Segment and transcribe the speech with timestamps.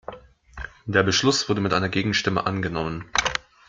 [0.87, 3.05] Der Beschluss wurde mit einer Gegenstimme angenommen.